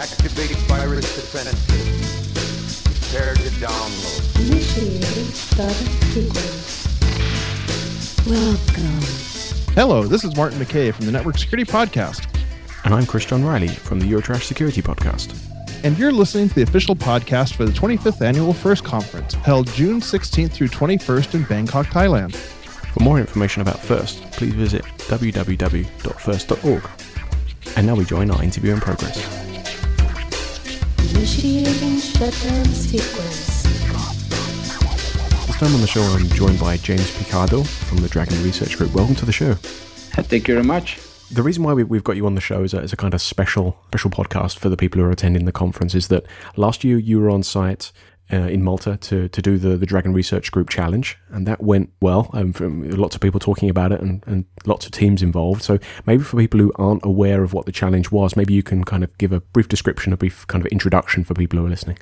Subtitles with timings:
[0.00, 2.82] Activate virus defenses.
[2.82, 4.40] Prepare to download.
[4.48, 5.74] Initiating startup
[6.08, 6.88] sequence.
[8.26, 9.74] Welcome.
[9.74, 12.26] Hello, this is Martin McKeay from the Network Security Podcast,
[12.84, 15.36] And I'm Chris John Riley from the Eurotrash Security Podcast.
[15.84, 20.00] and you're listening to the official podcast for the 25th Annual FIRST Conference, held June
[20.00, 22.34] 16th through 21st in Bangkok, Thailand.
[22.34, 26.90] For more information about FIRST, please visit www.first.org.
[27.76, 29.49] And now we join our interview in progress.
[31.10, 33.62] Initiating shutdown sequence.
[35.46, 38.94] This time on the show, I'm joined by James Picardo from the Dragon Research Group.
[38.94, 39.54] Welcome to the show.
[39.54, 40.98] Thank you very much.
[41.32, 43.12] The reason why we, we've got you on the show is a, is a kind
[43.12, 45.94] of special special podcast for the people who are attending the conference.
[45.96, 46.24] Is that
[46.56, 47.90] last year you were on site
[48.32, 51.92] uh, in Malta to, to do the, the Dragon Research Group Challenge, and that went
[52.00, 52.30] well.
[52.32, 52.52] Um,
[52.90, 55.62] lots of people talking about it and, and lots of teams involved.
[55.62, 58.84] So maybe for people who aren't aware of what the challenge was, maybe you can
[58.84, 61.70] kind of give a brief description, a brief kind of introduction for people who are
[61.70, 61.98] listening.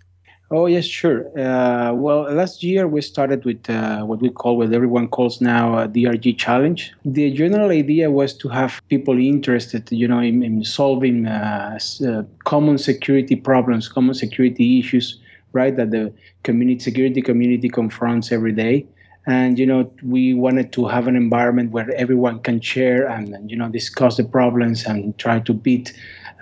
[0.50, 1.26] Oh yes, sure.
[1.38, 5.78] Uh, well, last year we started with uh, what we call, what everyone calls now,
[5.78, 6.94] a DRG challenge.
[7.04, 12.22] The general idea was to have people interested, you know, in, in solving uh, uh,
[12.44, 15.20] common security problems, common security issues,
[15.52, 15.74] right?
[15.76, 18.86] That the community security community confronts every day.
[19.26, 23.56] And you know, we wanted to have an environment where everyone can share and you
[23.56, 25.92] know discuss the problems and try to beat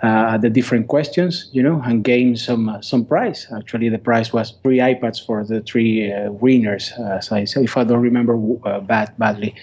[0.03, 3.47] uh, the different questions, you know, and gain some uh, some prize.
[3.57, 6.93] Actually, the prize was three iPads for the three uh, winners.
[7.21, 9.55] So I, if I don't remember uh, bad badly.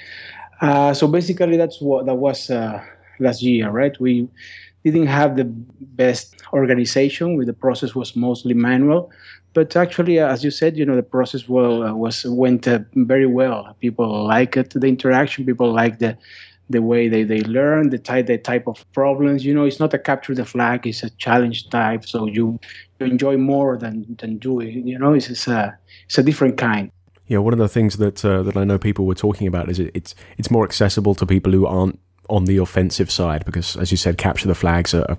[0.61, 2.83] Uh, so basically, that's what that was uh,
[3.21, 3.99] last year, right?
[4.01, 4.29] We
[4.91, 7.37] didn't have the best organization.
[7.37, 9.11] Where the process was mostly manual,
[9.55, 13.27] but actually, as you said, you know, the process well uh, was went uh, very
[13.27, 13.77] well.
[13.81, 15.47] People like it, the interaction.
[15.47, 16.19] People like the
[16.71, 19.45] the way they, they learn, the type the type of problems.
[19.45, 22.05] You know, it's not a capture the flag; it's a challenge type.
[22.05, 22.59] So you,
[22.99, 24.87] you enjoy more than than doing.
[24.87, 26.91] You know, it's, it's a it's a different kind.
[27.27, 29.79] Yeah, one of the things that uh, that I know people were talking about is
[29.79, 33.91] it, it's it's more accessible to people who aren't on the offensive side because, as
[33.91, 35.19] you said, capture the flags are a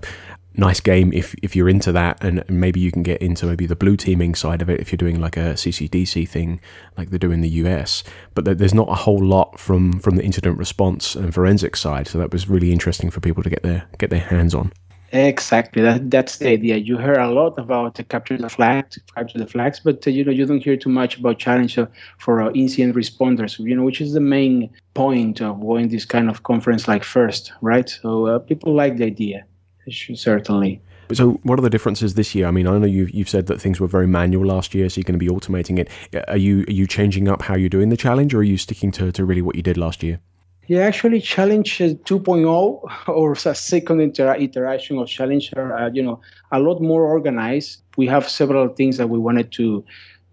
[0.58, 3.76] nice game if if you're into that, and maybe you can get into maybe the
[3.76, 6.60] blue teaming side of it if you're doing like a CCDC thing
[6.96, 8.02] like they do in the US.
[8.34, 12.18] But there's not a whole lot from from the incident response and forensic side, so
[12.18, 14.72] that was really interesting for people to get their get their hands on.
[15.12, 15.82] Exactly.
[15.82, 16.76] That, that's the idea.
[16.76, 20.24] You hear a lot about the capture the flags, capture the flags, but uh, you
[20.24, 21.86] know you don't hear too much about challenge uh,
[22.18, 23.58] for uh, incident responders.
[23.58, 27.52] You know, which is the main point of going this kind of conference like first,
[27.60, 27.88] right?
[27.88, 29.44] So uh, people like the idea,
[29.88, 30.80] certainly.
[31.12, 32.46] So, what are the differences this year?
[32.46, 34.98] I mean, I know you've, you've said that things were very manual last year, so
[34.98, 35.88] you're going to be automating it.
[36.28, 38.90] Are you are you changing up how you're doing the challenge, or are you sticking
[38.92, 40.20] to, to really what you did last year?
[40.68, 45.76] Yeah, actually, Challenge uh, 2.0 or a second iter- iteration of Challenger.
[45.76, 47.82] uh, you know, a lot more organized.
[47.96, 49.84] We have several things that we wanted to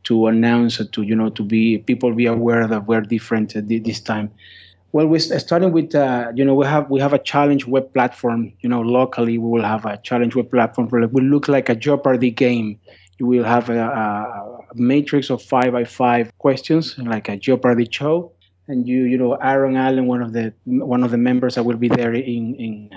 [0.06, 4.32] to announce to you know to be people be aware that we're different this time.
[4.92, 8.52] Well, we're starting with uh, you know we have we have a challenge web platform.
[8.62, 10.90] You know, locally we will have a challenge web platform.
[11.04, 12.80] It will look like a Jeopardy game.
[13.20, 18.33] You will have a a matrix of five by five questions, like a Jeopardy show
[18.68, 21.78] and you you know Aaron Allen, one of the one of the members that will
[21.78, 22.90] be there in in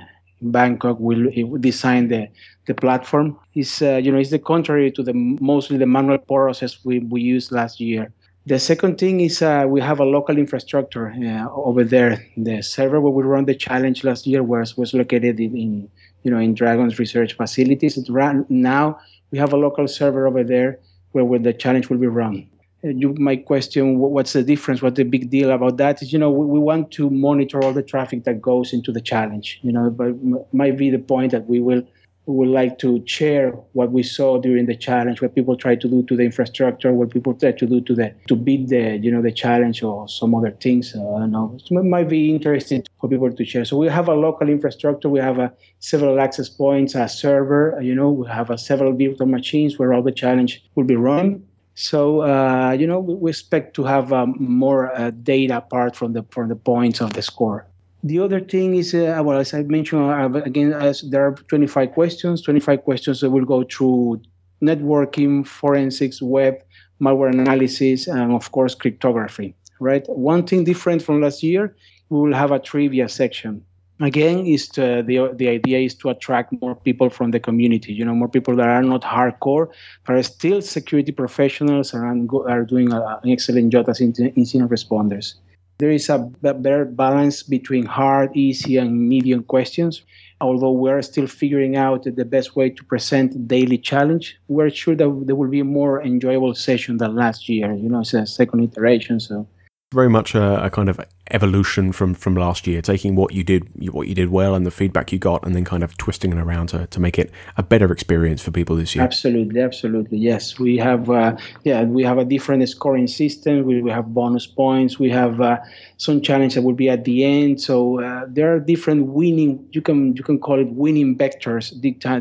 [0.42, 2.28] Bangkok, will design the
[2.66, 3.38] the platform.
[3.54, 7.20] Is uh, you know it's the contrary to the mostly the manual process we we
[7.20, 8.12] used last year.
[8.46, 12.24] The second thing is uh, we have a local infrastructure uh, over there.
[12.36, 15.88] The server where we run the challenge last year was was located in, in
[16.22, 17.98] you know in Dragon's research facilities.
[17.98, 19.00] It ran, now
[19.32, 20.78] we have a local server over there
[21.10, 22.48] where, where the challenge will be run
[22.94, 26.30] you might question what's the difference what's the big deal about that is you know
[26.30, 29.90] we, we want to monitor all the traffic that goes into the challenge you know
[29.90, 31.82] but m- might be the point that we will
[32.26, 35.88] we would like to share what we saw during the challenge what people try to
[35.88, 39.10] do to the infrastructure what people try to do to the to beat the you
[39.10, 41.56] know the challenge or some other things uh, i don't know.
[41.70, 43.64] It might be interesting for people to share.
[43.64, 47.80] So we have a local infrastructure we have a several access points a server uh,
[47.80, 51.42] you know we have a several virtual machines where all the challenge will be run
[51.76, 56.24] so uh, you know, we, expect to have um, more uh, data apart from the
[56.30, 57.66] from the points of the score.
[58.02, 60.70] The other thing is, uh, well, as I mentioned uh, again,
[61.10, 62.40] there are 25 questions.
[62.40, 64.22] 25 questions that will go through
[64.62, 66.54] networking, forensics, web,
[66.98, 69.54] malware analysis, and of course cryptography.
[69.78, 70.08] Right.
[70.08, 71.76] One thing different from last year,
[72.08, 73.62] we will have a trivia section
[74.00, 78.04] again is to, the the idea is to attract more people from the community you
[78.04, 79.68] know more people that are not hardcore
[80.04, 84.70] but are still security professionals and are, doing a, an excellent job as incident incident
[84.70, 85.34] responders
[85.78, 90.02] There is a better balance between hard, easy, and medium questions.
[90.40, 95.24] Although we're still figuring out the best way to present daily challenge, we're sure that
[95.26, 97.72] there will be a more enjoyable session than last year.
[97.74, 99.46] You know, it's a second iteration, so
[99.92, 101.00] very much a, a, kind of
[101.30, 104.70] evolution from from last year, taking what you did what you did well and the
[104.72, 107.62] feedback you got, and then kind of twisting it around to, to make it a
[107.62, 109.04] better experience for people this year.
[109.04, 110.58] Absolutely, absolutely, yes.
[110.58, 113.64] We have uh, yeah, we have a different scoring system.
[113.64, 114.98] We, we have bonus points.
[114.98, 115.58] We have uh,
[115.98, 117.60] some challenge that will be at the end.
[117.60, 119.68] So uh, there are different winning.
[119.70, 121.70] You can you can call it winning vectors.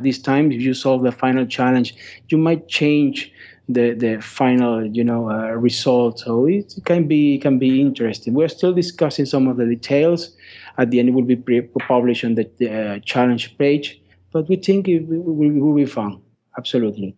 [0.03, 1.95] This time, if you solve the final challenge,
[2.29, 3.31] you might change
[3.67, 6.19] the the final you know uh, result.
[6.19, 8.33] So it can be can be interesting.
[8.33, 10.35] We're still discussing some of the details.
[10.77, 14.01] At the end, it will be pre- published on the uh, challenge page,
[14.31, 16.21] but we think it will, it will be fun.
[16.57, 17.15] Absolutely.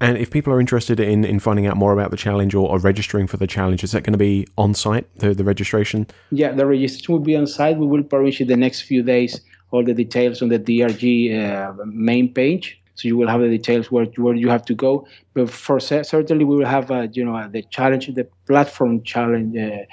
[0.00, 2.78] And if people are interested in, in finding out more about the challenge or, or,
[2.78, 6.08] registering for the challenge, is that going to be on site, the, the registration?
[6.32, 7.78] Yeah, the registration will be on site.
[7.78, 9.40] We will publish in the next few days
[9.70, 13.90] all the details on the DRG uh, main page so you will have the details
[13.90, 15.06] where where you have to go.
[15.34, 19.56] But for certainly, we will have a, you know the challenge, the platform challenge.
[19.56, 19.84] Uh,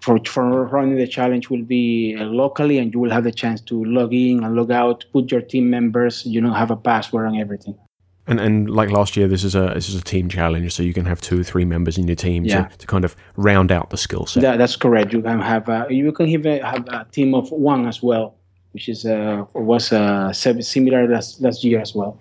[0.00, 3.60] for, for running the challenge will be uh, locally, and you will have the chance
[3.60, 7.28] to log in and log out, put your team members, you know, have a password
[7.28, 7.78] and everything.
[8.26, 10.94] And and like last year, this is a this is a team challenge, so you
[10.94, 12.66] can have two or three members in your team yeah.
[12.66, 14.42] to, to kind of round out the skill set.
[14.42, 15.12] Yeah, that's correct.
[15.12, 18.36] You can have a, you can even have a team of one as well,
[18.72, 22.16] which is uh, was uh, similar last last year as well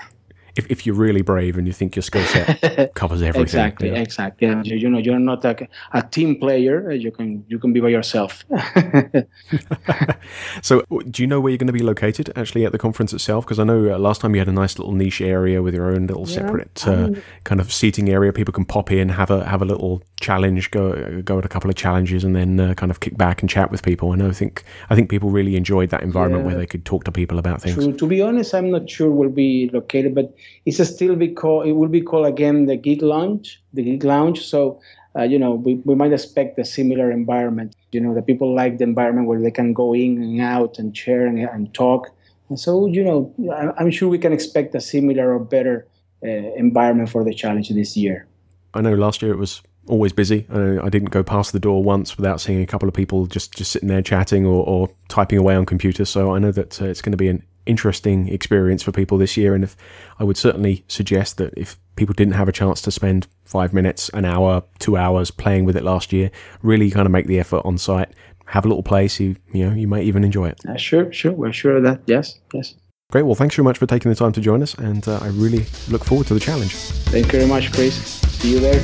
[0.62, 3.42] if, if you're really brave and you think your skill set covers everything.
[3.42, 4.00] exactly, yeah.
[4.00, 4.48] exactly.
[4.48, 6.92] And you, you, know, you're not a, a team player.
[6.92, 8.44] You can you can be by yourself.
[10.62, 13.46] so, do you know where you're going to be located actually at the conference itself?
[13.46, 15.92] Because I know uh, last time you had a nice little niche area with your
[15.92, 17.10] own little yeah, separate uh,
[17.44, 18.32] kind of seating area.
[18.32, 21.70] People can pop in, have a have a little challenge, go go at a couple
[21.70, 24.12] of challenges, and then uh, kind of kick back and chat with people.
[24.12, 24.30] I know.
[24.30, 26.48] I think I think people really enjoyed that environment yeah.
[26.48, 27.76] where they could talk to people about things.
[27.76, 27.94] True.
[27.94, 30.34] To be honest, I'm not sure we'll be located, but
[30.66, 31.68] it's still be called.
[31.68, 33.62] It will be called again the Geek Lounge.
[33.74, 34.46] The Geek Lounge.
[34.46, 34.80] So
[35.16, 37.76] uh, you know, we, we might expect a similar environment.
[37.92, 40.96] You know, the people like the environment where they can go in and out and
[40.96, 42.10] share and, and talk.
[42.50, 43.34] And so, you know,
[43.78, 45.88] I'm sure we can expect a similar or better
[46.24, 48.28] uh, environment for the challenge this year.
[48.74, 50.46] I know last year it was always busy.
[50.50, 53.54] I, I didn't go past the door once without seeing a couple of people just,
[53.54, 56.10] just sitting there chatting or, or typing away on computers.
[56.10, 59.38] So I know that uh, it's going to be an interesting experience for people this
[59.38, 59.56] year.
[59.56, 59.76] And if
[60.20, 64.10] I would certainly suggest that if people didn't have a chance to spend five minutes,
[64.10, 66.32] an hour, two hours playing with it last year,
[66.62, 68.10] really kind of make the effort on site.
[68.48, 69.20] Have a little place.
[69.20, 70.60] You you know you might even enjoy it.
[70.68, 71.32] Uh, sure, sure.
[71.32, 72.02] We're sure of that.
[72.06, 72.76] Yes, yes.
[73.12, 73.24] Great.
[73.24, 75.66] Well, thanks very much for taking the time to join us, and uh, I really
[75.90, 76.76] look forward to the challenge.
[76.76, 77.96] Thank you very much, Chris.
[77.96, 78.82] See you there.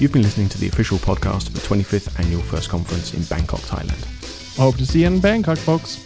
[0.00, 3.60] You've been listening to the official podcast of the 25th Annual First Conference in Bangkok,
[3.60, 4.17] Thailand.
[4.58, 6.02] Hope to see you in Bangkok, folks.